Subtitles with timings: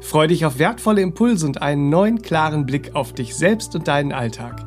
[0.00, 4.12] Freu dich auf wertvolle Impulse und einen neuen klaren Blick auf dich selbst und deinen
[4.12, 4.64] Alltag.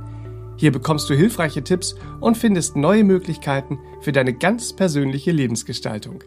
[0.57, 6.23] Hier bekommst du hilfreiche Tipps und findest neue Möglichkeiten für deine ganz persönliche Lebensgestaltung.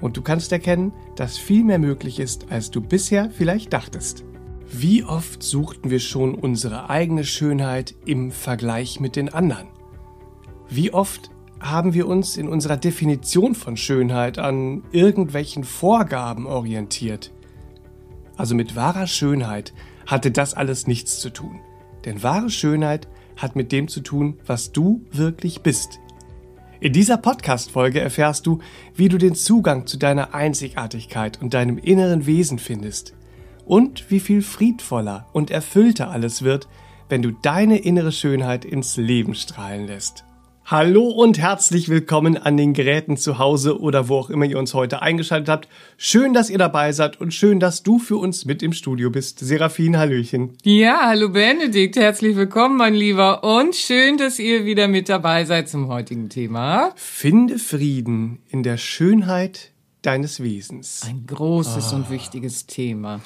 [0.00, 4.24] Und du kannst erkennen, dass viel mehr möglich ist, als du bisher vielleicht dachtest.
[4.72, 9.68] Wie oft suchten wir schon unsere eigene Schönheit im Vergleich mit den anderen?
[10.68, 17.32] Wie oft haben wir uns in unserer Definition von Schönheit an irgendwelchen Vorgaben orientiert?
[18.40, 19.74] Also mit wahrer Schönheit
[20.06, 21.60] hatte das alles nichts zu tun.
[22.06, 26.00] Denn wahre Schönheit hat mit dem zu tun, was du wirklich bist.
[26.80, 28.60] In dieser Podcast-Folge erfährst du,
[28.94, 33.12] wie du den Zugang zu deiner Einzigartigkeit und deinem inneren Wesen findest
[33.66, 36.66] und wie viel friedvoller und erfüllter alles wird,
[37.10, 40.24] wenn du deine innere Schönheit ins Leben strahlen lässt.
[40.70, 44.72] Hallo und herzlich willkommen an den Geräten zu Hause oder wo auch immer ihr uns
[44.72, 45.68] heute eingeschaltet habt.
[45.96, 49.40] Schön, dass ihr dabei seid und schön, dass du für uns mit im Studio bist.
[49.40, 50.56] Serafin, Hallöchen.
[50.62, 53.42] Ja, hallo Benedikt, herzlich willkommen, mein Lieber.
[53.42, 56.92] Und schön, dass ihr wieder mit dabei seid zum heutigen Thema.
[56.94, 61.02] Finde Frieden in der Schönheit deines Wesens.
[61.04, 61.96] Ein großes ah.
[61.96, 63.20] und wichtiges Thema.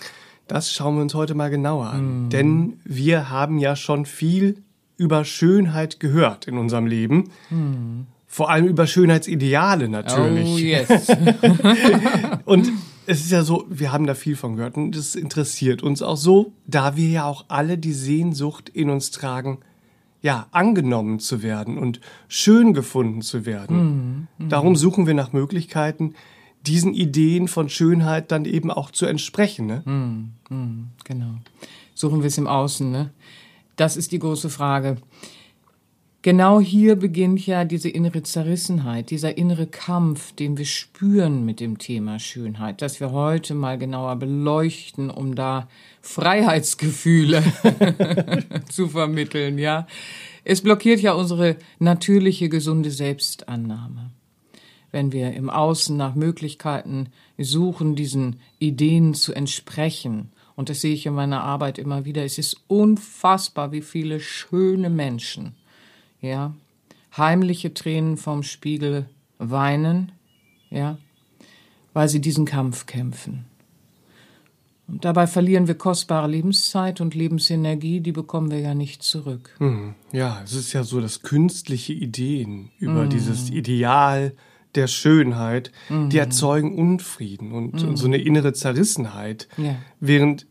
[0.48, 2.28] Das schauen wir uns heute mal genauer an.
[2.28, 2.30] Mm.
[2.30, 4.63] Denn wir haben ja schon viel
[4.96, 7.30] über Schönheit gehört in unserem Leben.
[7.50, 8.02] Mm.
[8.26, 10.48] Vor allem über Schönheitsideale natürlich.
[10.48, 11.08] Oh, yes.
[12.44, 12.72] und
[13.06, 16.16] es ist ja so, wir haben da viel von gehört und das interessiert uns auch
[16.16, 19.58] so, da wir ja auch alle die Sehnsucht in uns tragen,
[20.20, 24.28] ja, angenommen zu werden und schön gefunden zu werden.
[24.38, 24.48] Mm, mm.
[24.48, 26.14] Darum suchen wir nach Möglichkeiten,
[26.66, 29.66] diesen Ideen von Schönheit dann eben auch zu entsprechen.
[29.66, 29.82] Ne?
[29.84, 31.34] Mm, mm, genau.
[31.94, 32.90] Suchen wir es im Außen.
[32.90, 33.10] Ne?
[33.76, 34.96] Das ist die große Frage.
[36.22, 41.76] Genau hier beginnt ja diese innere Zerrissenheit, dieser innere Kampf, den wir spüren mit dem
[41.76, 45.68] Thema Schönheit, das wir heute mal genauer beleuchten, um da
[46.00, 47.42] Freiheitsgefühle
[48.70, 49.86] zu vermitteln, ja.
[50.44, 54.10] Es blockiert ja unsere natürliche, gesunde Selbstannahme
[54.94, 60.30] wenn wir im Außen nach Möglichkeiten suchen, diesen Ideen zu entsprechen.
[60.56, 62.24] Und das sehe ich in meiner Arbeit immer wieder.
[62.24, 65.54] Es ist unfassbar, wie viele schöne Menschen,
[66.20, 66.54] ja,
[67.16, 70.12] heimliche Tränen vom Spiegel weinen,
[70.70, 70.98] ja,
[71.92, 73.46] weil sie diesen Kampf kämpfen.
[74.86, 79.54] Und dabei verlieren wir kostbare Lebenszeit und Lebensenergie, die bekommen wir ja nicht zurück.
[79.58, 83.10] Hm, ja, es ist ja so, dass künstliche Ideen über mm.
[83.10, 84.34] dieses Ideal
[84.76, 86.10] der Schönheit, mhm.
[86.10, 87.96] die erzeugen Unfrieden und, mhm.
[87.96, 89.48] so eine innere Zerrissenheit.
[89.56, 89.76] Ja.
[90.00, 90.46] Während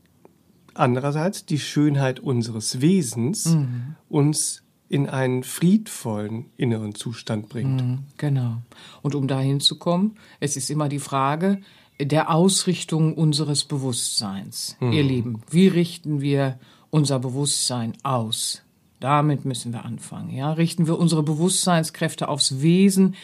[0.73, 3.95] andererseits die Schönheit unseres Wesens mhm.
[4.09, 7.81] uns in einen friedvollen inneren Zustand bringt.
[7.81, 8.57] Mhm, genau.
[9.01, 11.61] Und um dahin zu kommen, es ist immer die Frage
[11.99, 14.77] der Ausrichtung unseres Bewusstseins.
[14.79, 14.91] Mhm.
[14.91, 16.59] Ihr Lieben, wie richten wir
[16.89, 18.61] unser Bewusstsein aus?
[18.99, 20.29] Damit müssen wir anfangen.
[20.29, 20.53] Ja?
[20.53, 23.15] Richten wir unsere Bewusstseinskräfte aufs Wesen,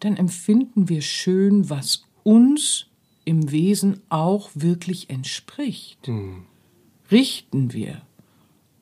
[0.00, 2.86] dann empfinden wir schön, was uns
[3.24, 6.08] im Wesen auch wirklich entspricht.
[6.08, 6.44] Mhm.
[7.10, 8.02] Richten wir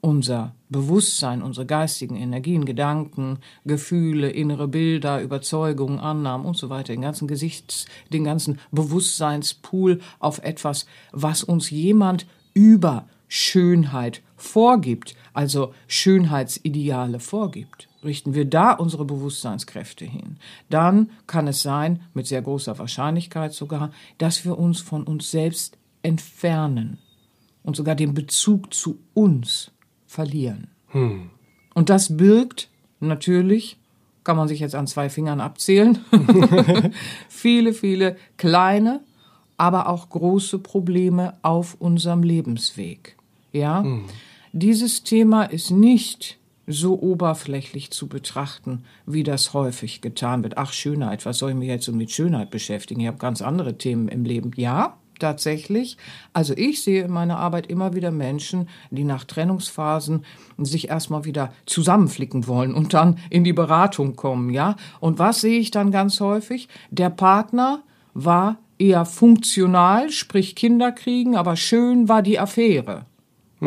[0.01, 7.03] unser Bewusstsein, unsere geistigen Energien, Gedanken, Gefühle, innere Bilder, Überzeugungen, Annahmen und so weiter, den
[7.03, 17.19] ganzen Gesichts, den ganzen Bewusstseinspool auf etwas, was uns jemand über Schönheit vorgibt, also Schönheitsideale
[17.19, 20.37] vorgibt richten wir da unsere Bewusstseinskräfte hin,
[20.71, 25.79] dann kann es sein, mit sehr großer Wahrscheinlichkeit sogar, dass wir uns von uns selbst
[26.03, 26.99] entfernen
[27.63, 29.71] und sogar den Bezug zu uns
[30.07, 30.69] verlieren.
[30.89, 31.31] Hm.
[31.75, 32.69] Und das birgt
[33.01, 33.79] natürlich,
[34.25, 35.99] kann man sich jetzt an zwei Fingern abzählen,
[37.29, 39.01] viele, viele kleine,
[39.57, 43.17] aber auch große Probleme auf unserem Lebensweg.
[43.53, 44.05] Ja, hm.
[44.53, 50.59] dieses Thema ist nicht so oberflächlich zu betrachten, wie das häufig getan wird.
[50.59, 53.01] Ach, Schönheit, was soll ich mich jetzt so mit Schönheit beschäftigen?
[53.01, 54.53] Ich habe ganz andere Themen im Leben.
[54.57, 55.97] Ja, tatsächlich.
[56.33, 60.25] Also ich sehe in meiner Arbeit immer wieder Menschen, die nach Trennungsphasen
[60.59, 64.77] sich erstmal wieder zusammenflicken wollen und dann in die Beratung kommen, ja?
[65.01, 66.69] Und was sehe ich dann ganz häufig?
[66.91, 67.83] Der Partner
[68.15, 73.07] war eher funktional, sprich Kinder kriegen, aber schön war die Affäre.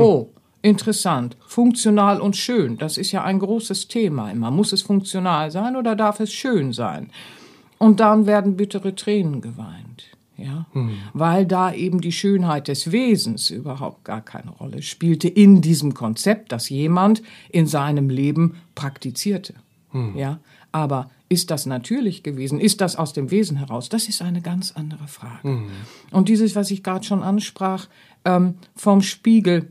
[0.01, 0.29] Oh,
[0.61, 1.37] interessant.
[1.47, 2.77] Funktional und schön.
[2.77, 4.51] Das ist ja ein großes Thema immer.
[4.51, 7.09] Muss es funktional sein oder darf es schön sein?
[7.77, 10.05] Und dann werden bittere Tränen geweint.
[10.37, 10.97] Ja, hm.
[11.13, 16.51] weil da eben die Schönheit des Wesens überhaupt gar keine Rolle spielte in diesem Konzept,
[16.51, 19.53] das jemand in seinem Leben praktizierte.
[19.91, 20.17] Hm.
[20.17, 20.39] Ja,
[20.73, 22.59] aber ist das natürlich gewesen?
[22.59, 23.89] Ist das aus dem Wesen heraus?
[23.89, 25.47] Das ist eine ganz andere Frage.
[25.47, 25.69] Mhm.
[26.11, 27.87] Und dieses, was ich gerade schon ansprach,
[28.25, 29.69] ähm, vom Spiegel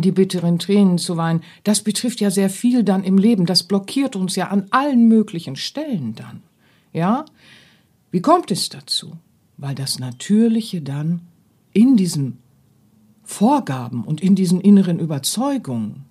[0.00, 3.44] die bitteren Tränen zu weinen, das betrifft ja sehr viel dann im Leben.
[3.44, 6.42] Das blockiert uns ja an allen möglichen Stellen dann.
[6.92, 7.24] Ja?
[8.10, 9.12] Wie kommt es dazu?
[9.58, 11.20] Weil das Natürliche dann
[11.72, 12.38] in diesen
[13.22, 16.04] Vorgaben und in diesen inneren Überzeugungen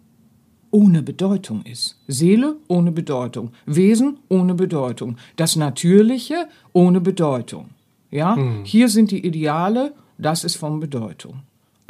[0.72, 2.00] ohne Bedeutung ist.
[2.08, 7.70] Seele ohne Bedeutung, Wesen ohne Bedeutung, das Natürliche ohne Bedeutung.
[8.10, 8.64] Ja, hm.
[8.64, 11.42] hier sind die Ideale, das ist von Bedeutung.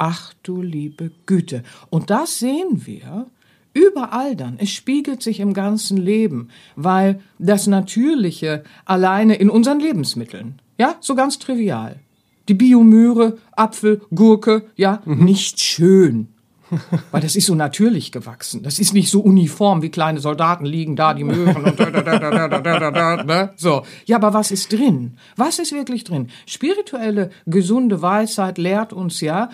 [0.04, 1.62] Ach du liebe Güte.
[1.88, 3.26] Und das sehen wir
[3.72, 4.56] überall dann.
[4.58, 11.14] Es spiegelt sich im ganzen Leben, weil das Natürliche alleine in unseren Lebensmitteln, ja, so
[11.14, 12.00] ganz trivial.
[12.48, 15.24] Die Biomöhre, Apfel, Gurke, ja, mhm.
[15.24, 16.26] nicht schön.
[17.12, 18.62] Weil das ist so natürlich gewachsen.
[18.62, 22.02] Das ist nicht so uniform wie kleine Soldaten liegen da, die Möhren und da, da,
[22.02, 23.52] da, da, da, da, da, da, ne?
[23.56, 23.84] So.
[24.06, 25.18] Ja, aber was ist drin?
[25.36, 26.28] Was ist wirklich drin?
[26.46, 29.50] Spirituelle, gesunde Weisheit lehrt uns ja,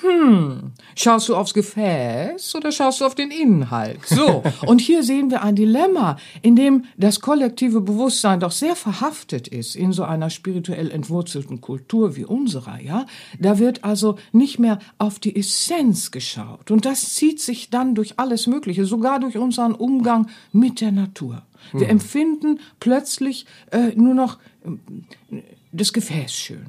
[0.00, 4.00] hm, schaust du aufs Gefäß oder schaust du auf den Inhalt?
[4.06, 9.48] So, und hier sehen wir ein Dilemma, in dem das kollektive Bewusstsein doch sehr verhaftet
[9.48, 13.04] ist in so einer spirituell entwurzelten Kultur wie unserer, ja?
[13.38, 18.18] Da wird also nicht mehr auf die Essenz geschaut und das zieht sich dann durch
[18.18, 21.42] alles Mögliche, sogar durch unseren Umgang mit der Natur.
[21.72, 21.90] Wir hm.
[21.90, 26.66] empfinden plötzlich äh, nur noch äh, das Gefäß schön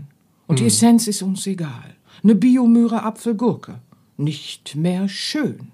[0.47, 0.63] und hm.
[0.63, 3.79] die Essenz ist uns egal eine Biomöhre Apfelgurke.
[4.17, 5.71] Nicht mehr schön.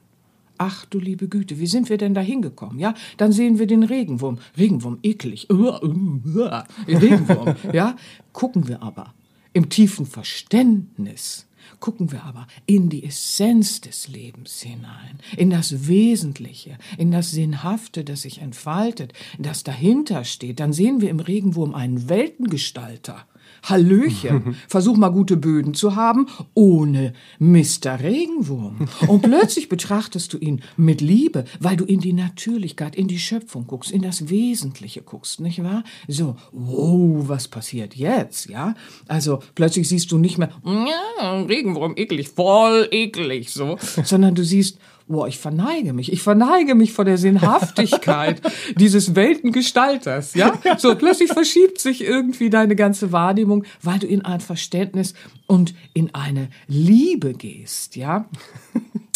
[0.57, 2.79] Ach du liebe Güte, wie sind wir denn da hingekommen?
[2.79, 4.39] Ja, dann sehen wir den Regenwurm.
[4.57, 5.47] Regenwurm, eklig.
[6.87, 7.95] Regenwurm, ja.
[8.33, 9.13] Gucken wir aber
[9.53, 11.47] im tiefen Verständnis,
[11.79, 18.03] gucken wir aber in die Essenz des Lebens hinein, in das Wesentliche, in das Sinnhafte,
[18.03, 23.25] das sich entfaltet, das dahinter steht, dann sehen wir im Regenwurm einen Weltengestalter.
[23.63, 27.99] Hallöchen, versuch mal gute Böden zu haben, ohne Mr.
[28.01, 28.87] Regenwurm.
[29.07, 33.67] Und plötzlich betrachtest du ihn mit Liebe, weil du in die Natürlichkeit, in die Schöpfung
[33.67, 35.83] guckst, in das Wesentliche guckst, nicht wahr?
[36.07, 38.75] So, wow, was passiert jetzt, ja?
[39.07, 44.79] Also plötzlich siehst du nicht mehr, ja, Regenwurm, eklig, voll eklig, so, sondern du siehst,
[45.09, 48.41] boah, ich verneige mich, ich verneige mich vor der Sinnhaftigkeit
[48.77, 50.53] dieses Weltengestalters, ja?
[50.77, 55.15] So, plötzlich verschiebt sich irgendwie deine ganze Wahrnehmung, weil du in ein Verständnis
[55.47, 58.29] und in eine Liebe gehst, ja?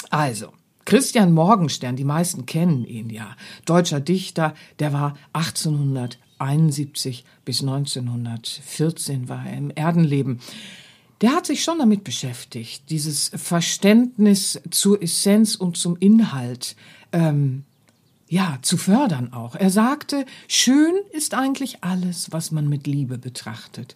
[0.09, 0.47] Also,
[0.85, 3.35] Christian Morgenstern, die meisten kennen ihn ja,
[3.65, 10.39] deutscher Dichter, der war 1871 bis 1914 war er im Erdenleben
[11.23, 16.75] der hat sich schon damit beschäftigt, dieses Verständnis zur Essenz und zum Inhalt
[17.13, 17.63] ähm,
[18.27, 19.55] ja zu fördern auch.
[19.55, 23.95] Er sagte, schön ist eigentlich alles, was man mit Liebe betrachtet.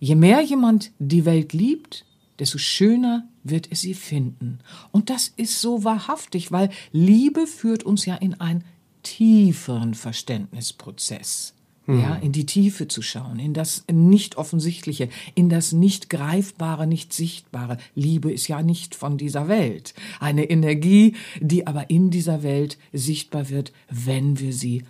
[0.00, 2.04] Je mehr jemand die Welt liebt,
[2.38, 4.58] desto schöner wird er sie finden.
[4.92, 8.64] Und das ist so wahrhaftig, weil Liebe führt uns ja in einen
[9.02, 11.54] tieferen Verständnisprozess
[11.98, 12.22] ja, hm.
[12.22, 17.78] in die Tiefe zu schauen, in das nicht offensichtliche, in das nicht greifbare, nicht sichtbare.
[17.94, 19.94] Liebe ist ja nicht von dieser Welt.
[20.20, 24.84] Eine Energie, die aber in dieser Welt sichtbar wird, wenn wir sie,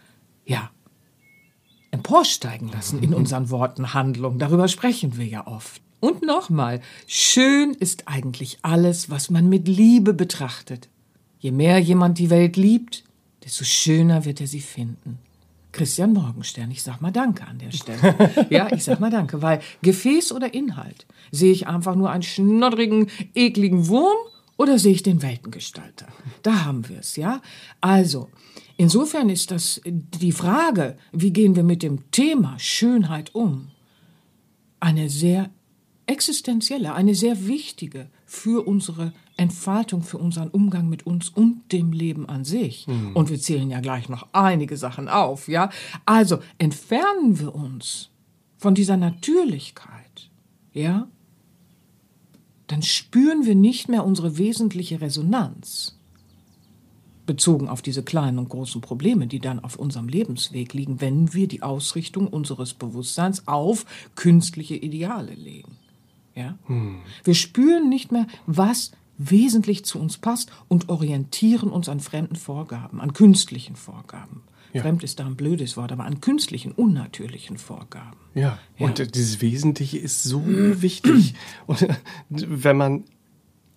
[0.44, 0.70] ja,
[1.90, 4.38] emporsteigen lassen in unseren Worten, Handlungen.
[4.38, 5.82] Darüber sprechen wir ja oft.
[5.98, 10.88] Und nochmal, schön ist eigentlich alles, was man mit Liebe betrachtet.
[11.38, 13.04] Je mehr jemand die Welt liebt,
[13.44, 15.18] desto schöner wird er sie finden.
[15.72, 16.70] Christian Morgenstern.
[16.70, 18.46] Ich sag mal Danke an der Stelle.
[18.50, 23.08] ja, ich sag mal Danke, weil Gefäß oder Inhalt sehe ich einfach nur einen schnoddrigen,
[23.34, 24.16] ekligen Wurm
[24.56, 26.08] oder sehe ich den Weltengestalter?
[26.42, 27.40] Da haben wir es, ja?
[27.80, 28.28] Also,
[28.76, 33.68] insofern ist das die Frage, wie gehen wir mit dem Thema Schönheit um?
[34.80, 35.50] Eine sehr
[36.06, 42.28] existenzielle, eine sehr wichtige für unsere Entfaltung, für unseren Umgang mit uns und dem Leben
[42.28, 42.86] an sich.
[42.86, 43.16] Mhm.
[43.16, 45.70] Und wir zählen ja gleich noch einige Sachen auf, ja.
[46.04, 48.10] Also entfernen wir uns
[48.58, 50.30] von dieser Natürlichkeit,
[50.74, 51.08] ja,
[52.66, 55.98] dann spüren wir nicht mehr unsere wesentliche Resonanz
[57.24, 61.48] bezogen auf diese kleinen und großen Probleme, die dann auf unserem Lebensweg liegen, wenn wir
[61.48, 65.76] die Ausrichtung unseres Bewusstseins auf künstliche Ideale legen.
[66.34, 66.58] Ja?
[66.66, 66.98] Hm.
[67.24, 73.00] Wir spüren nicht mehr, was wesentlich zu uns passt und orientieren uns an fremden Vorgaben,
[73.00, 74.42] an künstlichen Vorgaben.
[74.72, 74.82] Ja.
[74.82, 78.16] Fremd ist da ein blödes Wort, aber an künstlichen, unnatürlichen Vorgaben.
[78.34, 78.86] Ja, ja.
[78.86, 81.34] und dieses Wesentliche ist so wichtig.
[81.66, 81.86] Und
[82.28, 83.04] wenn man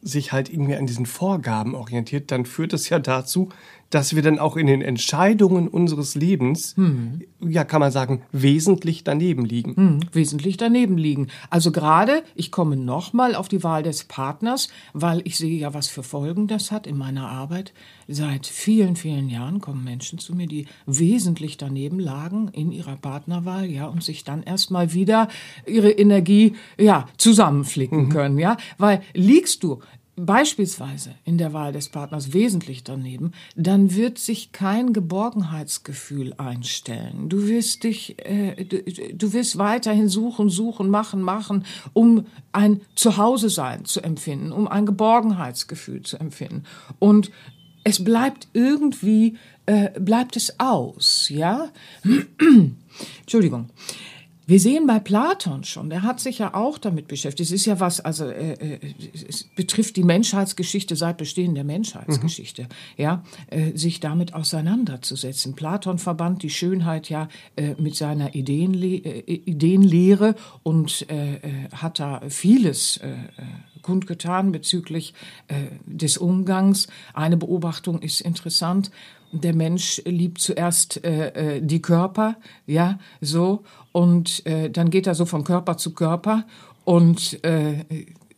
[0.01, 3.49] sich halt irgendwie an diesen Vorgaben orientiert, dann führt es ja dazu,
[3.93, 7.21] dass wir dann auch in den Entscheidungen unseres Lebens, hm.
[7.39, 9.75] ja, kann man sagen, wesentlich daneben liegen.
[9.75, 11.27] Hm, wesentlich daneben liegen.
[11.51, 15.89] Also gerade, ich komme nochmal auf die Wahl des Partners, weil ich sehe ja, was
[15.89, 17.71] für Folgen das hat in meiner Arbeit.
[18.07, 23.69] Seit vielen, vielen Jahren kommen Menschen zu mir, die wesentlich daneben lagen in ihrer Partnerwahl,
[23.69, 25.27] ja, und sich dann erstmal wieder
[25.67, 28.09] ihre Energie, ja, zusammenflicken mhm.
[28.09, 29.81] können, ja, weil liegst du
[30.15, 37.29] beispielsweise in der Wahl des Partners wesentlich daneben, dann wird sich kein Geborgenheitsgefühl einstellen.
[37.29, 43.85] Du wirst dich, äh, du, du wirst weiterhin suchen, suchen, machen, machen, um ein Zuhause-Sein
[43.85, 46.63] zu empfinden, um ein Geborgenheitsgefühl zu empfinden.
[46.99, 47.31] Und
[47.83, 51.69] es bleibt irgendwie, äh, bleibt es aus, ja?
[53.21, 53.69] Entschuldigung.
[54.45, 57.49] Wir sehen bei Platon schon, der hat sich ja auch damit beschäftigt.
[57.49, 62.63] Es ist ja was, also äh, äh, es betrifft die Menschheitsgeschichte seit Bestehen der Menschheitsgeschichte,
[62.63, 62.67] mhm.
[62.97, 65.55] ja, äh, sich damit auseinanderzusetzen.
[65.55, 71.39] Platon verband die Schönheit ja äh, mit seiner Ideenle äh, Ideenlehre und äh,
[71.73, 72.99] hat da vieles
[73.81, 75.13] kundgetan bezüglich
[75.85, 76.87] des Umgangs.
[77.13, 78.91] Eine Beobachtung ist interessant
[79.33, 82.35] der Mensch liebt zuerst äh, die Körper,
[82.67, 86.45] ja, so, und äh, dann geht er so von Körper zu Körper.
[86.83, 87.85] Und äh,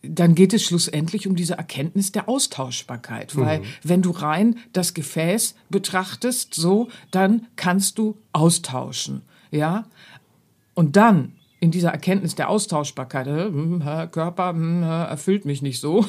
[0.02, 3.64] dann geht es schlussendlich um diese Erkenntnis der Austauschbarkeit, weil mhm.
[3.82, 9.86] wenn du rein das Gefäß betrachtest, so, dann kannst du austauschen, ja,
[10.74, 13.82] und dann in dieser Erkenntnis der Austauschbarkeit, äh, hm,
[14.12, 16.04] Körper hm, erfüllt mich nicht so,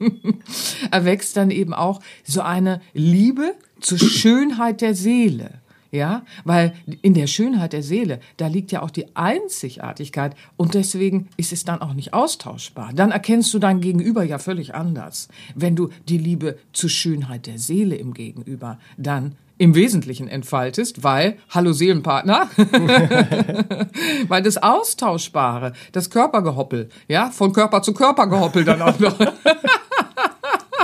[0.90, 5.60] erwächst dann eben auch so eine Liebe zur Schönheit der Seele.
[5.92, 11.28] Ja, weil in der Schönheit der Seele, da liegt ja auch die Einzigartigkeit und deswegen
[11.36, 12.92] ist es dann auch nicht austauschbar.
[12.94, 15.28] Dann erkennst du dein Gegenüber ja völlig anders.
[15.56, 21.36] Wenn du die Liebe zur Schönheit der Seele im Gegenüber dann im Wesentlichen entfaltest, weil,
[21.50, 22.48] hallo Seelenpartner,
[24.28, 29.18] weil das Austauschbare, das Körpergehoppel, ja, von Körper zu Körpergehoppel dann auch noch.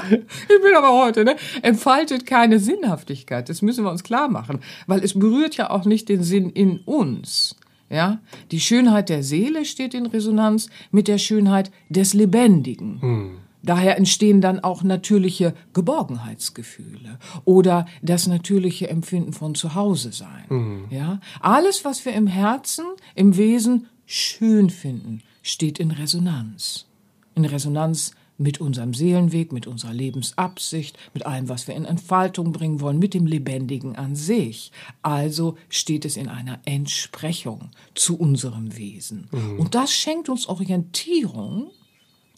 [0.11, 1.37] ich bin aber heute, ne?
[1.63, 3.49] Entfaltet keine Sinnhaftigkeit.
[3.49, 4.61] Das müssen wir uns klar machen.
[4.87, 7.57] Weil es berührt ja auch nicht den Sinn in uns.
[7.91, 8.21] Ja?
[8.51, 13.01] Die Schönheit der Seele steht in Resonanz mit der Schönheit des Lebendigen.
[13.01, 13.39] Hm.
[13.67, 20.45] Daher entstehen dann auch natürliche Geborgenheitsgefühle oder das natürliche Empfinden von Zuhause sein.
[20.49, 20.85] Mhm.
[20.91, 22.85] Ja, alles, was wir im Herzen,
[23.17, 26.87] im Wesen schön finden, steht in Resonanz.
[27.35, 32.81] In Resonanz mit unserem Seelenweg, mit unserer Lebensabsicht, mit allem, was wir in Entfaltung bringen
[32.81, 34.73] wollen, mit dem Lebendigen an sich.
[35.03, 39.29] Also steht es in einer Entsprechung zu unserem Wesen.
[39.31, 39.61] Mhm.
[39.61, 41.71] Und das schenkt uns Orientierung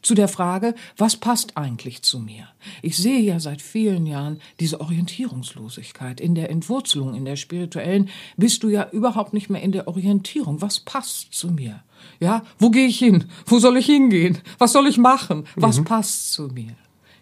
[0.02, 2.49] zu der Frage, was passt eigentlich zu mir?
[2.83, 6.21] Ich sehe ja seit vielen Jahren diese Orientierungslosigkeit.
[6.21, 10.62] In der Entwurzelung, in der spirituellen, bist du ja überhaupt nicht mehr in der Orientierung.
[10.62, 11.83] Was passt zu mir?
[12.21, 13.25] Ja, wo gehe ich hin?
[13.47, 14.38] Wo soll ich hingehen?
[14.59, 15.45] Was soll ich machen?
[15.57, 15.85] Was mhm.
[15.85, 16.75] passt zu mir?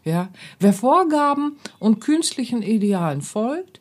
[0.04, 0.28] Ja,
[0.61, 3.80] wer Vorgaben und künstlichen Idealen folgt,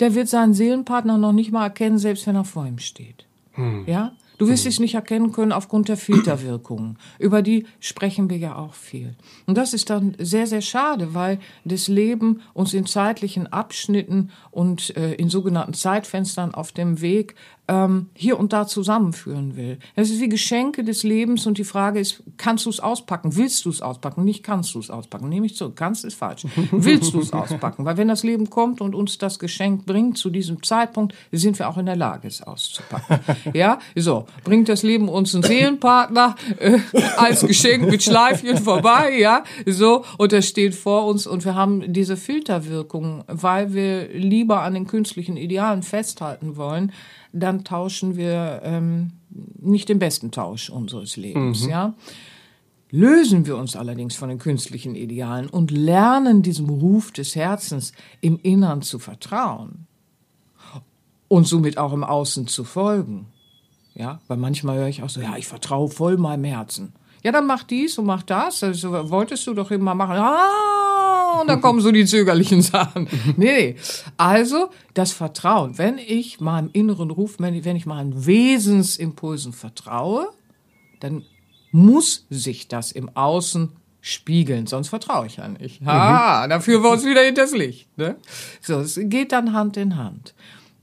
[0.00, 3.26] der wird seinen Seelenpartner noch nicht mal erkennen, selbst wenn er vor ihm steht.
[3.56, 3.84] Mhm.
[3.86, 6.98] Ja, Du wirst es nicht erkennen können aufgrund der Filterwirkungen.
[7.20, 9.14] Über die sprechen wir ja auch viel.
[9.46, 14.96] Und das ist dann sehr, sehr schade, weil das Leben uns in zeitlichen Abschnitten und
[14.96, 19.78] äh, in sogenannten Zeitfenstern auf dem Weg ähm, hier und da zusammenführen will.
[19.96, 23.36] Es ist wie Geschenke des Lebens und die Frage ist, kannst du es auspacken?
[23.36, 24.24] Willst du es auspacken?
[24.24, 25.28] Nicht kannst du es auspacken.
[25.28, 25.74] Nehme ich zurück.
[25.76, 26.46] Kannst ist falsch.
[26.70, 27.84] Willst du es auspacken?
[27.84, 31.68] Weil wenn das Leben kommt und uns das Geschenk bringt zu diesem Zeitpunkt, sind wir
[31.68, 33.20] auch in der Lage, es auszupacken.
[33.54, 34.26] Ja, so.
[34.42, 36.78] Bringt das Leben uns einen Seelenpartner äh,
[37.16, 40.04] als Geschenk mit Schleifchen vorbei, ja, so.
[40.18, 44.86] Und er steht vor uns und wir haben diese Filterwirkung, weil wir lieber an den
[44.86, 46.92] künstlichen Idealen festhalten wollen,
[47.34, 49.12] dann tauschen wir ähm,
[49.60, 51.70] nicht den besten Tausch unseres Lebens, mhm.
[51.70, 51.94] ja.
[52.90, 58.38] Lösen wir uns allerdings von den künstlichen Idealen und lernen diesem Ruf des Herzens im
[58.40, 59.88] Innern zu vertrauen
[61.26, 63.26] und somit auch im Außen zu folgen.
[63.94, 66.92] Ja, weil manchmal höre ich auch so, ja, ich vertraue voll meinem Herzen.
[67.24, 68.62] Ja, dann mach dies und mach das.
[68.62, 70.16] Also, wolltest du doch immer machen.
[70.16, 70.93] Ah,
[71.40, 73.08] und dann kommen so die zögerlichen Sachen.
[73.36, 73.76] Nee,
[74.16, 75.78] also das Vertrauen.
[75.78, 80.28] Wenn ich meinem inneren Ruf, wenn ich, wenn ich meinen Wesensimpulsen vertraue,
[81.00, 81.24] dann
[81.72, 85.84] muss sich das im Außen spiegeln, sonst vertraue ich ja nicht.
[85.84, 86.50] Ha, mhm.
[86.50, 87.88] da führen wir uns wieder hinters Licht.
[87.96, 88.16] Ne?
[88.60, 90.34] So, es geht dann Hand in Hand.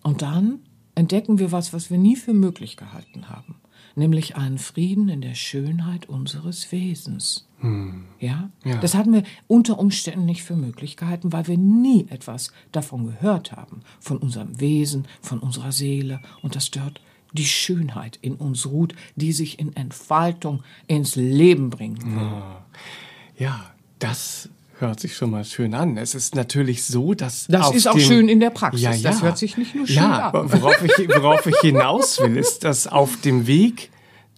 [0.02, 0.60] Und dann
[0.96, 3.62] entdecken wir was, was wir nie für möglich gehalten haben,
[3.96, 7.48] nämlich einen Frieden in der Schönheit unseres Wesens.
[7.62, 8.04] Hm.
[8.20, 8.50] Ja?
[8.64, 8.78] ja?
[8.78, 13.52] Das hatten wir unter Umständen nicht für möglich gehalten, weil wir nie etwas davon gehört
[13.52, 17.02] haben, von unserem Wesen, von unserer Seele und dass dort
[17.34, 22.04] die Schönheit in uns ruht, die sich in Entfaltung ins Leben bringt.
[22.04, 22.66] Ja,
[23.38, 23.66] ja
[24.00, 24.50] das
[24.80, 25.96] hört sich schon mal schön an.
[25.98, 27.46] Es ist natürlich so, dass.
[27.48, 28.82] Das ist auch schön in der Praxis.
[28.82, 29.12] Ja, ja.
[29.12, 30.52] Das hört sich nicht nur schön ja, an.
[30.52, 33.92] Worauf ich, worauf ich hinaus will, ist, dass auf dem Weg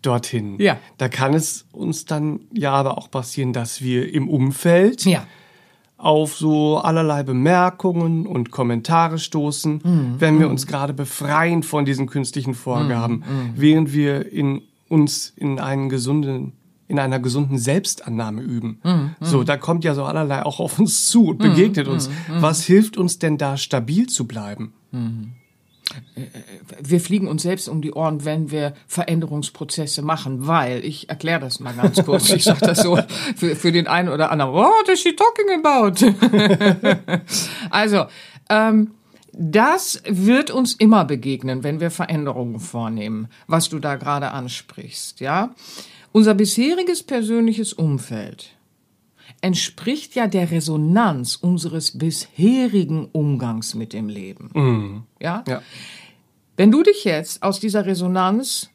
[0.06, 0.78] dorthin, ja.
[0.98, 5.26] da kann es uns dann ja aber auch passieren, dass wir im Umfeld ja.
[5.98, 10.16] auf so allerlei Bemerkungen und Kommentare stoßen, mhm.
[10.20, 10.54] wenn wir mhm.
[10.54, 13.20] uns gerade befreien von diesen künstlichen Vorgaben, mhm.
[13.20, 13.54] mhm.
[13.56, 16.54] während wir in uns in einen gesunden
[16.88, 18.80] in einer gesunden Selbstannahme üben.
[18.84, 22.10] Mm, So, da kommt ja so allerlei auch auf uns zu und begegnet uns.
[22.40, 24.74] Was hilft uns denn da stabil zu bleiben?
[26.82, 31.60] Wir fliegen uns selbst um die Ohren, wenn wir Veränderungsprozesse machen, weil, ich erkläre das
[31.60, 32.98] mal ganz kurz, ich sage das so
[33.36, 35.96] für, für den einen oder anderen, what is she talking about?
[37.70, 38.06] also,
[38.50, 38.92] ähm,
[39.34, 45.54] das wird uns immer begegnen, wenn wir Veränderungen vornehmen, was du da gerade ansprichst, ja.
[46.12, 48.53] Unser bisheriges persönliches Umfeld
[49.44, 54.50] entspricht ja der Resonanz unseres bisherigen Umgangs mit dem Leben.
[54.54, 55.04] Mhm.
[55.20, 55.44] Ja?
[55.48, 55.62] ja?
[56.56, 58.70] Wenn du dich jetzt aus dieser Resonanz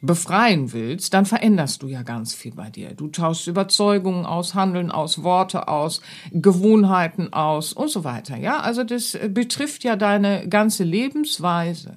[0.00, 2.94] befreien willst, dann veränderst du ja ganz viel bei dir.
[2.94, 6.00] Du tauschst Überzeugungen aus, Handeln aus, Worte aus,
[6.32, 8.38] Gewohnheiten aus und so weiter.
[8.38, 11.96] Ja, also das betrifft ja deine ganze Lebensweise.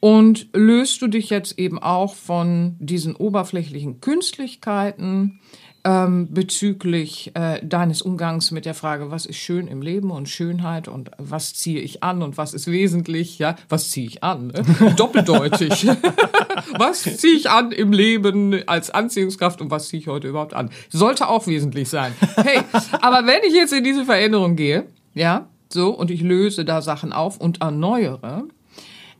[0.00, 5.40] Und löst du dich jetzt eben auch von diesen oberflächlichen Künstlichkeiten
[5.84, 10.88] ähm, bezüglich äh, deines Umgangs mit der Frage, was ist schön im Leben und Schönheit
[10.88, 14.48] und was ziehe ich an und was ist wesentlich, ja, was ziehe ich an?
[14.48, 14.94] Ne?
[14.96, 15.86] Doppeldeutig.
[16.78, 20.70] was ziehe ich an im Leben als Anziehungskraft und was ziehe ich heute überhaupt an?
[20.88, 22.12] Sollte auch wesentlich sein.
[22.36, 22.62] Hey,
[23.02, 27.12] aber wenn ich jetzt in diese Veränderung gehe, ja, so, und ich löse da Sachen
[27.12, 28.44] auf und erneuere,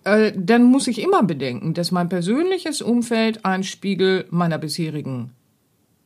[0.04, 5.32] äh, dann muss ich immer bedenken, dass mein persönliches Umfeld ein Spiegel meiner bisherigen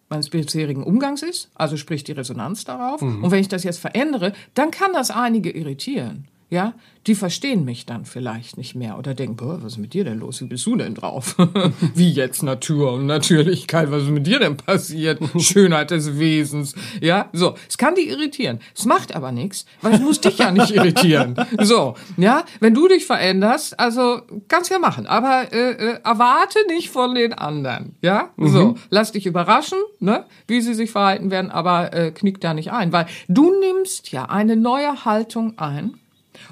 [0.09, 3.03] meines bisherigen Umgangs ist, also sprich die Resonanz darauf.
[3.03, 3.25] Mhm.
[3.25, 6.73] Und wenn ich das jetzt verändere, dann kann das einige irritieren ja,
[7.07, 10.19] die verstehen mich dann vielleicht nicht mehr oder denken, boah, was ist mit dir denn
[10.19, 10.41] los?
[10.41, 11.37] Wie bist du denn drauf?
[11.95, 15.21] Wie jetzt Natur und Natürlichkeit, was ist mit dir denn passiert?
[15.39, 17.55] Schönheit des Wesens, ja, so.
[17.69, 18.61] Es kann die irritieren.
[18.75, 21.35] Es macht aber nichts, weil es muss dich ja nicht irritieren.
[21.61, 26.91] So, ja, wenn du dich veränderst, also kannst ja machen, aber äh, äh, erwarte nicht
[26.91, 28.49] von den anderen, ja, mhm.
[28.49, 28.75] so.
[28.91, 32.93] Lass dich überraschen, ne, wie sie sich verhalten werden, aber äh, knick da nicht ein,
[32.93, 35.95] weil du nimmst ja eine neue Haltung ein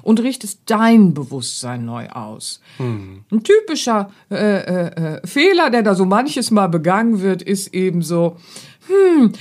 [0.01, 2.61] und richtest dein Bewusstsein neu aus.
[2.77, 3.23] Hm.
[3.31, 8.01] Ein typischer äh, äh, äh, Fehler, der da so manches Mal begangen wird, ist eben
[8.01, 8.37] so,
[8.87, 9.33] hm,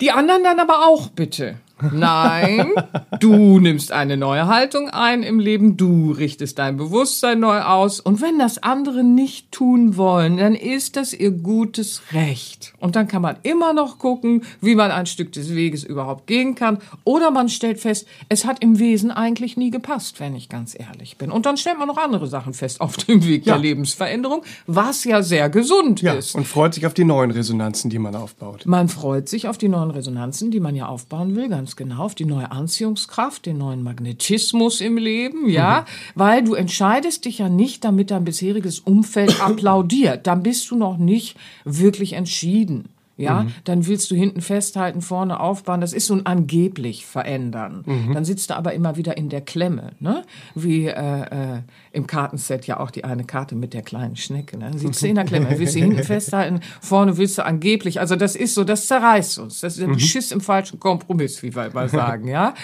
[0.00, 1.56] die anderen dann aber auch bitte.
[1.92, 2.72] Nein,
[3.20, 8.20] du nimmst eine neue Haltung ein im Leben, du richtest dein Bewusstsein neu aus und
[8.20, 12.74] wenn das andere nicht tun wollen, dann ist das ihr gutes Recht.
[12.78, 16.54] Und dann kann man immer noch gucken, wie man ein Stück des Weges überhaupt gehen
[16.54, 20.78] kann oder man stellt fest, es hat im Wesen eigentlich nie gepasst, wenn ich ganz
[20.78, 21.30] ehrlich bin.
[21.30, 23.54] Und dann stellt man noch andere Sachen fest auf dem Weg ja.
[23.54, 26.34] der Lebensveränderung, was ja sehr gesund ja, ist.
[26.34, 28.66] Und freut sich auf die neuen Resonanzen, die man aufbaut.
[28.66, 32.02] Man freut sich auf die neuen Resonanzen, die man ja aufbauen will, ganz ganz genau
[32.02, 36.18] auf die neue Anziehungskraft, den neuen Magnetismus im Leben, ja, mhm.
[36.18, 40.26] weil du entscheidest dich ja nicht, damit dein bisheriges Umfeld applaudiert.
[40.26, 42.88] Dann bist du noch nicht wirklich entschieden.
[43.20, 43.52] Ja, mhm.
[43.64, 45.80] dann willst du hinten festhalten, vorne aufbauen.
[45.80, 47.84] Das ist so ein angeblich verändern.
[47.84, 48.14] Mhm.
[48.14, 50.24] Dann sitzt du aber immer wieder in der Klemme, ne?
[50.54, 54.56] Wie äh, äh, im Kartenset ja auch die eine Karte mit der kleinen Schnecke.
[54.56, 54.70] Ne?
[54.70, 58.00] Dann sitzt du in der Klemme, willst du hinten festhalten, vorne willst du angeblich.
[58.00, 59.60] Also das ist so, das zerreißt uns.
[59.60, 59.98] Das ist ein mhm.
[59.98, 62.54] Schiss im falschen Kompromiss, wie wir mal sagen, ja.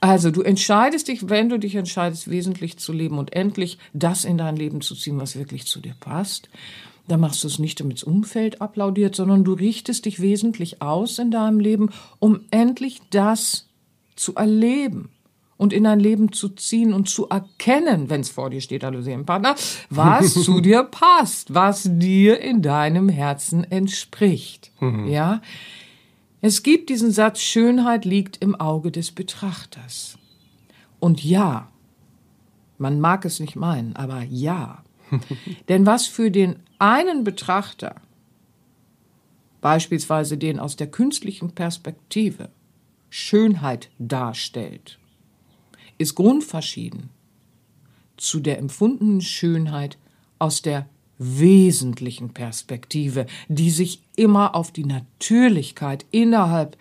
[0.00, 4.38] Also du entscheidest dich, wenn du dich entscheidest, wesentlich zu leben und endlich das in
[4.38, 6.48] dein Leben zu ziehen, was wirklich zu dir passt.
[7.08, 11.18] Da machst du es nicht, damit das Umfeld applaudiert, sondern du richtest dich wesentlich aus
[11.18, 13.66] in deinem Leben, um endlich das
[14.14, 15.08] zu erleben
[15.56, 19.00] und in dein Leben zu ziehen und zu erkennen, wenn es vor dir steht, hallo
[19.00, 19.56] Seelenpartner,
[19.90, 24.70] was zu dir passt, was dir in deinem Herzen entspricht.
[24.80, 25.08] Mhm.
[25.08, 25.42] Ja?
[26.40, 30.18] Es gibt diesen Satz, Schönheit liegt im Auge des Betrachters.
[31.00, 31.68] Und ja,
[32.78, 34.82] man mag es nicht meinen, aber ja.
[35.68, 37.96] Denn was für den einen Betrachter
[39.60, 42.50] beispielsweise den aus der künstlichen Perspektive,
[43.10, 44.98] Schönheit darstellt,
[45.96, 47.10] ist grundverschieden
[48.16, 49.98] zu der empfundenen Schönheit
[50.38, 56.76] aus der wesentlichen Perspektive, die sich immer auf die Natürlichkeit innerhalb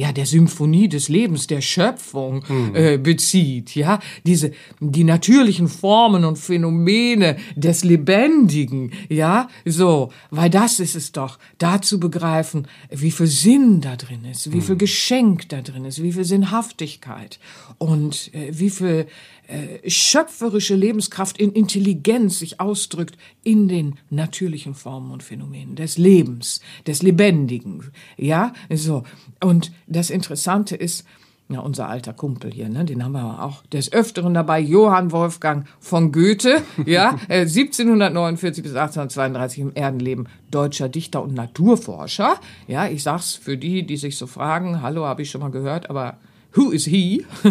[0.00, 2.74] ja der Symphonie des Lebens, der Schöpfung Hm.
[2.74, 3.98] äh, bezieht, ja?
[4.24, 9.48] Diese die natürlichen Formen und Phänomene des Lebendigen, ja?
[9.64, 14.52] So, weil das ist es doch, da zu begreifen, wie viel Sinn da drin ist,
[14.52, 17.38] wie viel Geschenk da drin ist, wie viel Sinnhaftigkeit
[17.78, 19.06] und äh, wie viel
[19.50, 26.60] äh, schöpferische Lebenskraft in Intelligenz sich ausdrückt in den natürlichen Formen und Phänomenen des Lebens,
[26.86, 27.90] des Lebendigen.
[28.16, 29.02] Ja, so.
[29.40, 31.04] Und das Interessante ist,
[31.48, 35.66] ja, unser alter Kumpel hier, ne, den haben wir auch des Öfteren dabei, Johann Wolfgang
[35.80, 42.36] von Goethe, ja, äh, 1749 bis 1832 im Erdenleben, deutscher Dichter und Naturforscher.
[42.68, 45.90] Ja, ich sag's für die, die sich so fragen, hallo, habe ich schon mal gehört,
[45.90, 46.18] aber
[46.54, 47.24] who is he?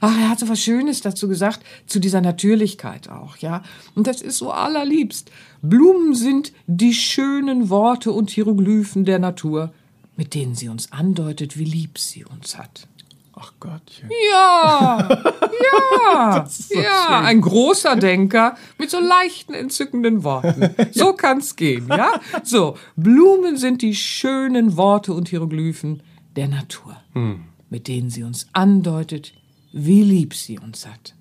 [0.00, 3.62] Ach, er hat so was Schönes dazu gesagt, zu dieser Natürlichkeit auch, ja.
[3.94, 5.30] Und das ist so allerliebst.
[5.62, 9.72] Blumen sind die schönen Worte und Hieroglyphen der Natur,
[10.16, 12.88] mit denen sie uns andeutet, wie lieb sie uns hat.
[13.40, 14.10] Ach Gottchen.
[14.32, 15.08] Ja,
[16.12, 20.74] ja, ja, ein großer Denker mit so leichten, entzückenden Worten.
[20.92, 22.20] So kann's gehen, ja?
[22.42, 26.02] So, Blumen sind die schönen Worte und Hieroglyphen
[26.38, 26.96] der Natur,
[27.68, 29.34] mit denen sie uns andeutet,
[29.72, 31.14] wie lieb sie uns hat.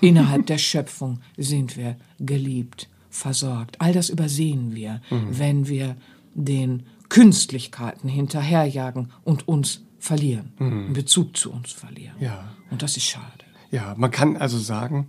[0.00, 3.80] Innerhalb der Schöpfung sind wir geliebt, versorgt.
[3.80, 5.96] All das übersehen wir, wenn wir
[6.34, 12.16] den Künstlichkeiten hinterherjagen und uns verlieren, in Bezug zu uns verlieren.
[12.20, 12.52] Ja.
[12.70, 13.44] Und das ist schade.
[13.70, 15.06] Ja, man kann also sagen,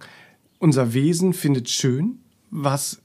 [0.60, 2.20] unser Wesen findet schön,
[2.52, 3.02] was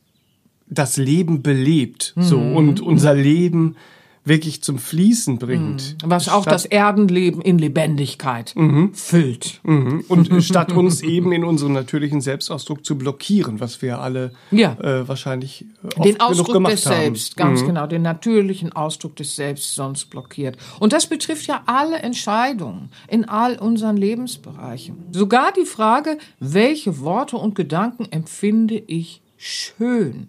[0.68, 2.56] das Leben belebt, so Mhm.
[2.56, 3.76] und unser Leben
[4.24, 5.96] wirklich zum Fließen bringt.
[6.04, 8.54] Was auch Statt- das Erdenleben in Lebendigkeit
[8.92, 9.60] füllt.
[9.62, 10.04] Mhm.
[10.08, 14.74] Und statt uns eben in unserem natürlichen Selbstausdruck zu blockieren, was wir alle Ja.
[14.80, 16.96] äh, wahrscheinlich äh, oft Den genug Ausdruck gemacht des haben.
[16.96, 20.58] Selbst, ganz genau, den natürlichen Ausdruck des Selbst sonst blockiert.
[20.78, 24.96] Und das betrifft ja alle Entscheidungen in all unseren Lebensbereichen.
[25.12, 30.28] Sogar die Frage, welche Worte und Gedanken empfinde ich schön?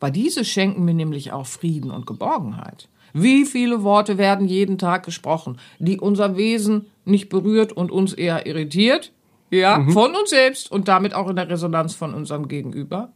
[0.00, 2.88] Weil diese schenken mir nämlich auch Frieden und Geborgenheit.
[3.14, 8.46] Wie viele Worte werden jeden Tag gesprochen, die unser Wesen nicht berührt und uns eher
[8.46, 9.12] irritiert?
[9.50, 13.12] Ja, von uns selbst und damit auch in der Resonanz von unserem Gegenüber.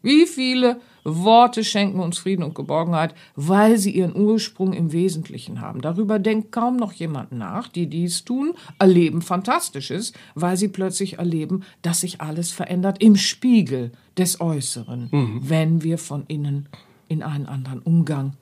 [0.00, 5.80] Wie viele Worte schenken uns Frieden und Geborgenheit, weil sie ihren Ursprung im Wesentlichen haben.
[5.80, 7.68] Darüber denkt kaum noch jemand nach.
[7.68, 13.92] Die dies tun, erleben Fantastisches, weil sie plötzlich erleben, dass sich alles verändert im Spiegel
[14.16, 15.10] des Äußeren,
[15.42, 16.68] wenn wir von innen
[17.08, 18.32] in einen anderen Umgang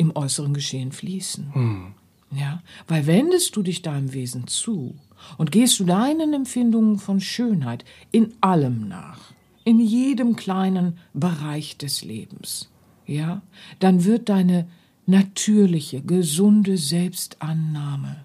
[0.00, 1.92] im äußeren Geschehen fließen.
[2.32, 4.94] Ja, weil wendest du dich deinem Wesen zu
[5.36, 9.32] und gehst du deinen Empfindungen von Schönheit in allem nach,
[9.64, 12.70] in jedem kleinen Bereich des Lebens,
[13.06, 13.42] ja,
[13.78, 14.68] dann wird deine
[15.06, 18.24] natürliche, gesunde Selbstannahme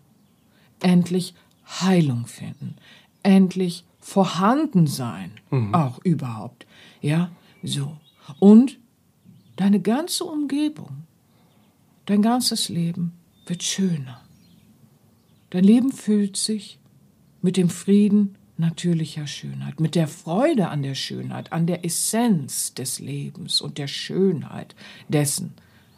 [0.81, 1.33] endlich
[1.81, 2.75] Heilung finden,
[3.23, 5.31] endlich vorhanden sein,
[5.73, 6.67] auch überhaupt,
[7.01, 7.31] ja,
[7.63, 7.97] so.
[8.39, 8.77] Und
[9.55, 11.04] deine ganze Umgebung,
[12.05, 13.13] dein ganzes Leben
[13.45, 14.21] wird schöner.
[15.49, 16.79] Dein Leben füllt sich
[17.41, 22.99] mit dem Frieden natürlicher Schönheit, mit der Freude an der Schönheit, an der Essenz des
[22.99, 24.75] Lebens und der Schönheit
[25.09, 25.53] dessen,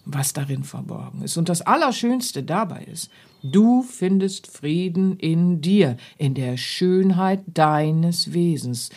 [0.05, 1.37] was darin verborgen ist.
[1.37, 3.11] Und das Allerschönste dabei ist,
[3.43, 8.89] du findest Frieden in dir, in der Schönheit deines Wesens.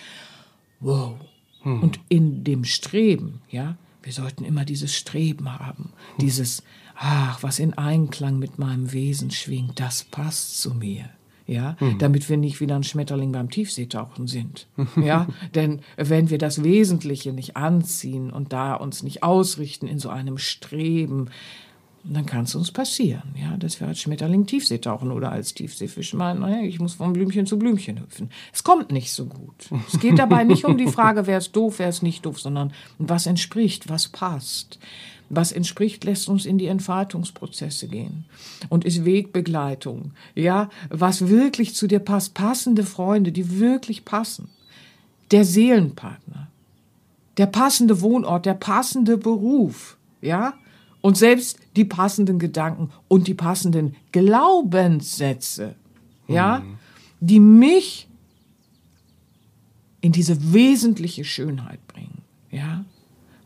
[0.80, 1.16] Wow.
[1.62, 6.62] Und in dem Streben, ja, wir sollten immer dieses Streben haben, dieses,
[7.00, 11.06] ach, was in Einklang mit meinem Wesen schwingt, das passt zu mir.
[11.46, 14.68] Ja, damit wir nicht wieder ein Schmetterling beim Tiefseetauchen sind.
[14.96, 20.10] Ja, denn wenn wir das Wesentliche nicht anziehen und da uns nicht ausrichten in so
[20.10, 21.28] einem Streben,
[22.04, 26.14] dann kann es uns passieren, ja, dass wir als Schmetterling Tiefsee tauchen oder als Tiefseefisch
[26.14, 28.30] meinen, naja, ich muss von Blümchen zu Blümchen hüpfen.
[28.52, 29.70] Es kommt nicht so gut.
[29.92, 32.72] Es geht dabei nicht um die Frage, wer ist doof, wer ist nicht doof, sondern
[32.98, 34.78] was entspricht, was passt.
[35.32, 38.24] Was entspricht, lässt uns in die Entfaltungsprozesse gehen.
[38.68, 40.10] Und ist Wegbegleitung.
[40.34, 44.48] Ja, was wirklich zu dir passt, passende Freunde, die wirklich passen.
[45.30, 46.48] Der Seelenpartner,
[47.36, 50.54] der passende Wohnort, der passende Beruf, ja,
[51.00, 55.76] und selbst die passenden Gedanken und die passenden Glaubenssätze,
[56.26, 56.62] ja,
[57.20, 58.08] die mich
[60.00, 62.84] in diese wesentliche Schönheit bringen, ja.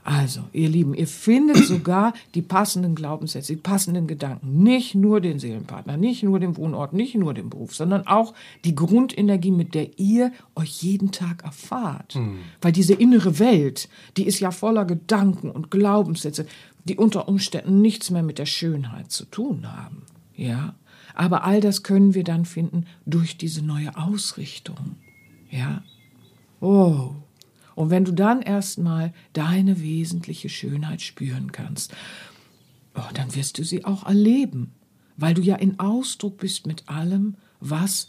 [0.04, 4.62] Also, ihr Lieben, ihr findet sogar die passenden Glaubenssätze, die passenden Gedanken.
[4.62, 8.74] Nicht nur den Seelenpartner, nicht nur den Wohnort, nicht nur den Beruf, sondern auch die
[8.74, 12.16] Grundenergie, mit der ihr euch jeden Tag erfahrt.
[12.16, 12.40] Mhm.
[12.60, 13.88] Weil diese innere Welt,
[14.18, 16.46] die ist ja voller Gedanken und Glaubenssätze,
[16.84, 20.02] die unter Umständen nichts mehr mit der Schönheit zu tun haben.
[20.36, 20.74] Ja?
[21.14, 24.96] Aber all das können wir dann finden durch diese neue Ausrichtung.
[25.50, 25.82] Ja?
[26.60, 27.14] Oh.
[27.74, 31.94] Und wenn du dann erstmal deine wesentliche Schönheit spüren kannst,
[32.94, 34.72] oh, dann wirst du sie auch erleben,
[35.16, 38.08] weil du ja in Ausdruck bist mit allem, was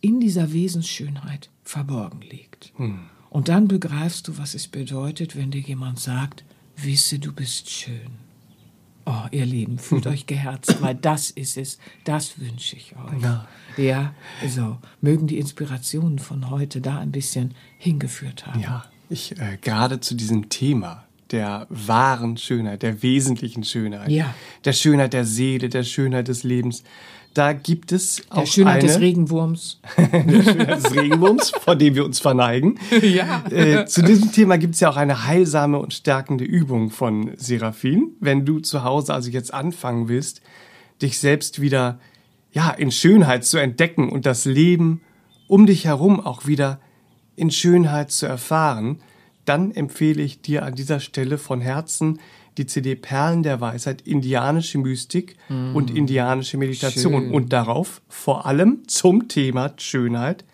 [0.00, 2.72] in dieser Wesensschönheit verborgen liegt.
[2.76, 3.00] Hm.
[3.30, 6.44] Und dann begreifst du, was es bedeutet, wenn dir jemand sagt,
[6.76, 8.26] wisse, du bist schön.
[9.04, 13.22] Oh, ihr Lieben, fühlt euch geherzt, weil das ist es, das wünsche ich euch.
[13.22, 13.48] Ja.
[13.76, 14.14] ja,
[14.48, 18.60] so, mögen die Inspirationen von heute da ein bisschen hingeführt haben.
[18.60, 24.34] Ja, ich äh, gerade zu diesem Thema der wahren Schönheit, der wesentlichen Schönheit, ja.
[24.64, 26.84] der Schönheit der Seele, der Schönheit des Lebens.
[27.34, 29.80] Da gibt es auch der Schönheit eine, des Regenwurms.
[29.98, 32.78] der Schönheit des Regenwurms, vor dem wir uns verneigen.
[33.02, 33.44] Ja.
[33.50, 38.12] Äh, zu diesem Thema gibt es ja auch eine heilsame und stärkende Übung von Seraphin.
[38.20, 40.40] Wenn du zu Hause also jetzt anfangen willst,
[41.02, 41.98] dich selbst wieder
[42.52, 45.02] ja in Schönheit zu entdecken und das Leben
[45.46, 46.80] um dich herum auch wieder
[47.36, 49.00] in Schönheit zu erfahren,
[49.44, 52.18] dann empfehle ich dir an dieser Stelle von Herzen
[52.58, 55.76] die CD Perlen der Weisheit, indianische Mystik mm.
[55.76, 57.24] und indianische Meditation.
[57.24, 57.30] Schön.
[57.30, 60.44] Und darauf vor allem zum Thema Schönheit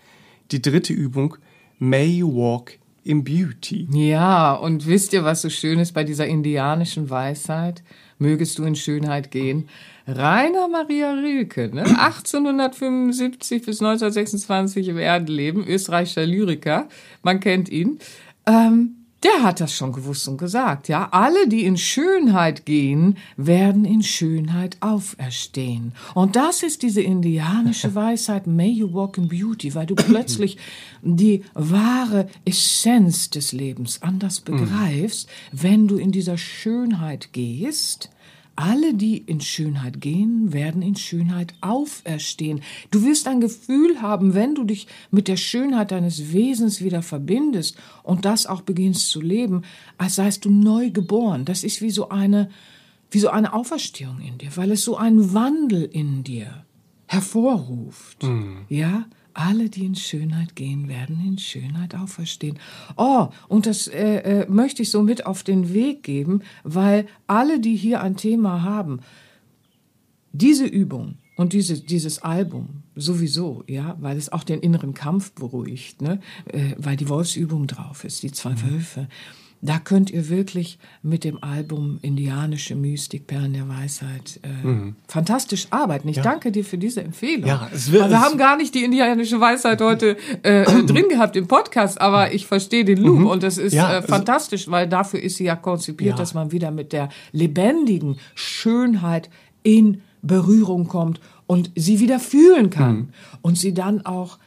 [0.50, 1.36] die dritte Übung
[1.78, 3.88] May You Walk in Beauty.
[3.92, 7.82] Ja, und wisst ihr, was so schön ist bei dieser indianischen Weisheit?
[8.18, 9.68] Mögest du in Schönheit gehen.
[10.06, 11.82] Rainer Maria Rilke, ne?
[11.82, 16.88] 1875 bis 1926 im Erdenleben, österreichischer Lyriker,
[17.22, 17.98] man kennt ihn.
[18.46, 21.08] Ähm, der hat das schon gewusst und gesagt, ja.
[21.12, 25.92] Alle, die in Schönheit gehen, werden in Schönheit auferstehen.
[26.14, 30.58] Und das ist diese indianische Weisheit, may you walk in beauty, weil du plötzlich
[31.02, 38.10] die wahre Essenz des Lebens anders begreifst, wenn du in dieser Schönheit gehst
[38.56, 42.60] alle, die in Schönheit gehen, werden in Schönheit auferstehen.
[42.90, 47.76] Du wirst ein Gefühl haben, wenn du dich mit der Schönheit deines Wesens wieder verbindest
[48.02, 49.62] und das auch beginnst zu leben,
[49.98, 51.44] als seist du neu geboren.
[51.44, 52.50] Das ist wie so eine,
[53.10, 56.64] wie so eine Auferstehung in dir, weil es so einen Wandel in dir
[57.06, 58.22] hervorruft.
[58.22, 58.66] Mhm.
[58.68, 59.06] Ja?
[59.34, 62.58] Alle, die in Schönheit gehen, werden in Schönheit auferstehen.
[62.96, 67.60] Oh, und das äh, äh, möchte ich so mit auf den Weg geben, weil alle,
[67.60, 69.00] die hier ein Thema haben,
[70.32, 76.02] diese Übung und diese, dieses Album sowieso, ja, weil es auch den inneren Kampf beruhigt,
[76.02, 79.08] ne, äh, weil die Wolfsübung drauf ist, die zwei mhm.
[79.64, 84.96] Da könnt ihr wirklich mit dem Album Indianische Mystik, Perlen der Weisheit äh, mhm.
[85.06, 86.08] fantastisch arbeiten.
[86.08, 86.22] Ich ja.
[86.24, 87.46] danke dir für diese Empfehlung.
[87.46, 91.36] Ja, es wird, wir haben gar nicht die indianische Weisheit heute äh, äh drin gehabt
[91.36, 93.26] im Podcast, aber ich verstehe den Loop mhm.
[93.28, 96.16] und das ist ja, äh, fantastisch, weil dafür ist sie ja konzipiert, ja.
[96.16, 99.30] dass man wieder mit der lebendigen Schönheit
[99.62, 103.08] in Berührung kommt und sie wieder fühlen kann mhm.
[103.42, 104.38] und sie dann auch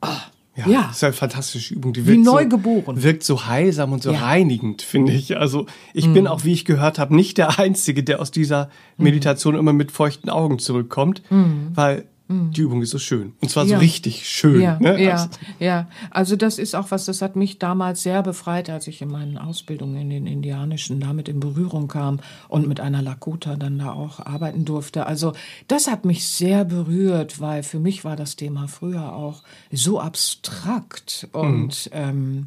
[0.00, 0.08] oh,
[0.54, 0.82] ja, ja.
[0.88, 1.94] Das ist eine fantastische Übung.
[1.94, 2.96] Die wirkt wie neu geboren.
[2.96, 4.18] So, wirkt so heilsam und so ja.
[4.18, 5.38] reinigend, finde ich.
[5.38, 6.14] Also ich mhm.
[6.14, 9.04] bin auch, wie ich gehört habe, nicht der Einzige, der aus dieser mhm.
[9.04, 9.60] Meditation mhm.
[9.60, 11.68] immer mit feuchten Augen zurückkommt, mhm.
[11.74, 13.34] weil die Übung ist so schön.
[13.40, 13.76] Und zwar ja.
[13.76, 14.60] so richtig schön.
[14.60, 15.02] Ja, ne?
[15.02, 15.28] ja, also.
[15.58, 15.88] ja.
[16.10, 19.38] Also das ist auch was, das hat mich damals sehr befreit, als ich in meinen
[19.38, 24.20] Ausbildungen in den Indianischen damit in Berührung kam und mit einer Lakota dann da auch
[24.20, 25.06] arbeiten durfte.
[25.06, 25.32] Also
[25.68, 31.28] das hat mich sehr berührt, weil für mich war das Thema früher auch so abstrakt
[31.32, 31.92] und mhm.
[31.92, 32.46] ähm,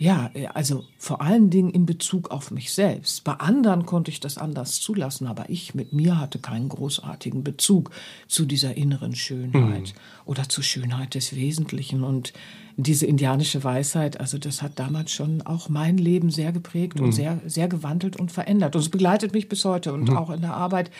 [0.00, 3.22] ja, äh, also vor allen Dingen in Bezug auf mich selbst.
[3.22, 7.90] Bei anderen konnte ich das anders zulassen, aber ich mit mir hatte keinen großartigen Bezug
[8.26, 10.24] zu dieser inneren Schönheit mhm.
[10.24, 12.02] oder zur Schönheit des Wesentlichen.
[12.02, 12.32] Und
[12.78, 17.04] diese indianische Weisheit, also das hat damals schon auch mein Leben sehr geprägt mhm.
[17.04, 18.74] und sehr, sehr gewandelt und verändert.
[18.74, 20.16] Und es begleitet mich bis heute und mhm.
[20.16, 20.90] auch in der Arbeit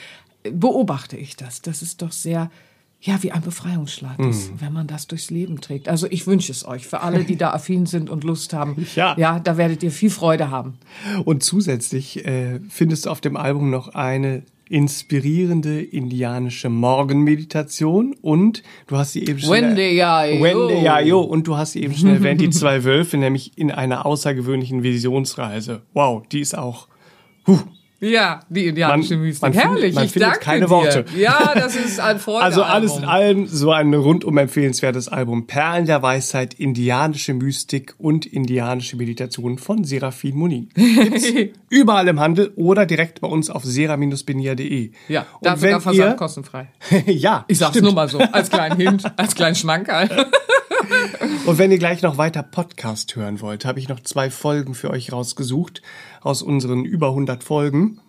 [0.43, 1.63] beobachte ich das.
[1.63, 2.51] Das ist doch sehr
[3.03, 4.31] ja, wie ein Befreiungsschlag mhm.
[4.31, 5.89] ist, wenn man das durchs Leben trägt.
[5.89, 8.87] Also ich wünsche es euch, für alle, die da affin sind und Lust haben.
[8.95, 10.75] Ja, ja da werdet ihr viel Freude haben.
[11.25, 18.99] Und zusätzlich äh, findest du auf dem Album noch eine inspirierende indianische Morgenmeditation und du
[18.99, 22.11] hast sie eben schon Wende ja Wende ja yo und du hast sie eben schon
[22.11, 25.83] erwähnt die zwei Wölfe nämlich in einer außergewöhnlichen Visionsreise.
[25.93, 26.87] Wow, die ist auch
[27.49, 27.59] huh,
[28.01, 29.43] Ja, die indianische Man- Mystik.
[29.43, 30.71] man findet- Herrlich, man ich findet danke keine dir.
[30.71, 31.05] Worte.
[31.17, 32.45] Ja, das ist ein Freude.
[32.51, 35.47] Also alles in allem so ein rundum empfehlenswertes Album.
[35.47, 40.71] Perlen der Weisheit, indianische Mystik und indianische Meditation von Serafin Munin.
[41.69, 44.93] Überall im Handel oder direkt bei uns auf sera-benia.de.
[45.09, 46.69] Ja, da und sogar wenn Versand ihr, kostenfrei.
[47.07, 47.85] ja, Ich sag's stimmt.
[47.85, 50.09] nur mal so, als kleinen Hint, als kleinen Schmankerl.
[51.47, 54.91] Und wenn ihr gleich noch weiter Podcast hören wollt, habe ich noch zwei Folgen für
[54.91, 55.83] euch rausgesucht
[56.21, 58.01] aus unseren über 100 Folgen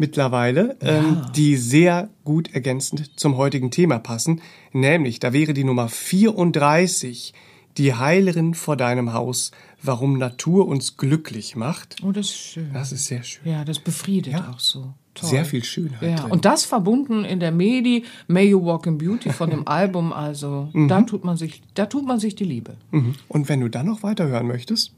[0.00, 4.40] mittlerweile, ähm, die sehr gut ergänzend zum heutigen Thema passen.
[4.72, 7.34] Nämlich, da wäre die Nummer 34,
[7.76, 11.96] die Heilerin vor deinem Haus, warum Natur uns glücklich macht.
[12.02, 12.72] Oh, das ist schön.
[12.72, 13.50] Das ist sehr schön.
[13.50, 14.94] Ja, das befriedet auch so.
[15.20, 15.28] Toll.
[15.30, 16.30] Sehr viel Schönheit Ja, drin.
[16.32, 20.68] und das verbunden in der Medi May You Walk in Beauty von dem Album, also
[20.88, 22.76] da tut man sich, da tut man sich die Liebe.
[22.90, 23.14] Mhm.
[23.28, 24.92] Und wenn du dann noch weiterhören möchtest,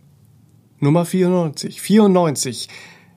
[0.80, 1.80] Nummer 94.
[1.80, 2.68] 94.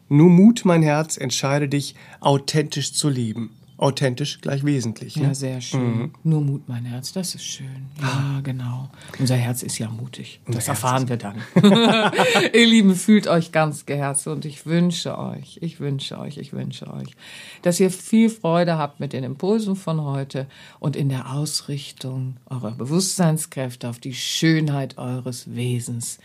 [0.07, 3.49] Nur Mut, mein Herz, entscheide dich, authentisch zu leben.
[3.77, 5.15] Authentisch gleich wesentlich.
[5.17, 5.35] Ja, Ne?
[5.35, 6.11] sehr schön.
[6.23, 7.87] Nur Mut, mein Herz, das ist schön.
[8.01, 8.89] Ja, genau.
[9.19, 10.39] Unser Herz ist ja mutig.
[10.47, 11.41] Das erfahren wir dann.
[12.53, 16.87] Ihr Lieben, fühlt euch ganz geherzt und ich wünsche euch, ich wünsche euch, ich wünsche
[16.93, 17.15] euch,
[17.63, 20.47] dass ihr viel Freude habt mit den Impulsen von heute
[20.79, 26.19] und in der Ausrichtung eurer Bewusstseinskräfte auf die Schönheit eures Wesens.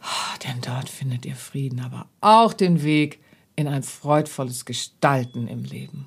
[0.00, 3.18] Ah, Denn dort findet ihr Frieden, aber auch den Weg
[3.56, 6.06] in ein freudvolles Gestalten im Leben.